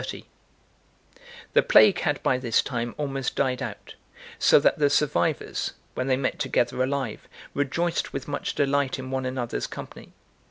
[0.01, 0.25] XXX
[1.53, 3.93] THE PLAGUE had by this time almost died out,
[4.39, 9.27] so that the survivors, when they met together alive, rejoiced with much delight in one
[9.27, 10.13] another's company.